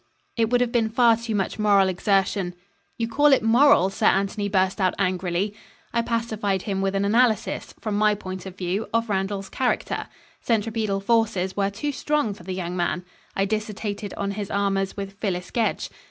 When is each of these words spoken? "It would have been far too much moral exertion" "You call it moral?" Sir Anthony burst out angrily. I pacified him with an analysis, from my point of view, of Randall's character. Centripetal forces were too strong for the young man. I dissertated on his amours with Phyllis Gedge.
"It 0.35 0.49
would 0.49 0.61
have 0.61 0.71
been 0.71 0.89
far 0.89 1.15
too 1.15 1.35
much 1.35 1.59
moral 1.59 1.87
exertion" 1.87 2.55
"You 2.97 3.07
call 3.07 3.27
it 3.33 3.43
moral?" 3.43 3.91
Sir 3.91 4.07
Anthony 4.07 4.49
burst 4.49 4.81
out 4.81 4.95
angrily. 4.97 5.53
I 5.93 6.01
pacified 6.01 6.63
him 6.63 6.81
with 6.81 6.95
an 6.95 7.05
analysis, 7.05 7.75
from 7.79 7.95
my 7.99 8.15
point 8.15 8.47
of 8.47 8.57
view, 8.57 8.87
of 8.95 9.09
Randall's 9.11 9.47
character. 9.49 10.07
Centripetal 10.41 11.01
forces 11.01 11.55
were 11.55 11.69
too 11.69 11.91
strong 11.91 12.33
for 12.33 12.41
the 12.41 12.55
young 12.55 12.75
man. 12.75 13.05
I 13.35 13.45
dissertated 13.45 14.15
on 14.17 14.31
his 14.31 14.49
amours 14.49 14.97
with 14.97 15.19
Phyllis 15.19 15.51
Gedge. 15.51 15.91